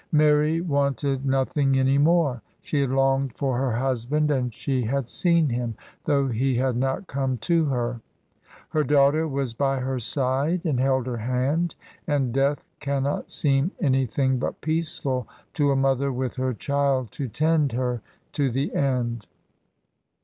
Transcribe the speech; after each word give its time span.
Mary 0.11 0.61
wanted 0.61 1.27
nothing 1.27 1.77
any 1.77 1.99
more. 1.99 2.41
She 2.59 2.81
had 2.81 2.89
longed 2.89 3.33
for 3.37 3.55
her 3.59 3.73
husband, 3.73 4.31
and 4.31 4.51
she 4.51 4.81
had 4.81 5.07
seen 5.07 5.49
him, 5.49 5.75
though 6.05 6.27
he 6.27 6.55
had 6.55 6.75
not 6.75 7.05
come 7.05 7.37
to 7.45 7.65
her; 7.65 8.01
her 8.69 8.83
daughter 8.83 9.27
was 9.27 9.53
by 9.53 9.79
her 9.79 9.99
side 9.99 10.61
and 10.65 10.79
held 10.79 11.05
her 11.05 11.17
hand, 11.17 11.75
and 12.07 12.33
death 12.33 12.65
cannot 12.79 13.29
seem 13.29 13.69
any 13.79 14.07
thing 14.07 14.39
but 14.39 14.59
peaceful 14.59 15.27
to 15.53 15.69
a 15.69 15.75
mother 15.75 16.11
with 16.11 16.33
her 16.37 16.55
child 16.55 17.11
to 17.11 17.27
tend 17.27 17.73
her 17.73 18.01
to 18.33 18.49
the 18.49 18.73
end. 18.73 19.27